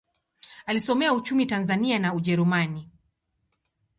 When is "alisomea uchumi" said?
0.65-1.45